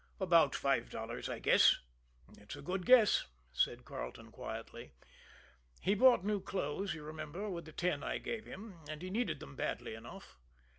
[0.19, 1.75] "About five dollars, I guess."
[2.35, 4.93] "It's a good guess," said Carleton quietly.
[5.79, 9.39] "He bought new clothes you remember with the ten I gave him and he needed
[9.39, 10.39] them badly enough."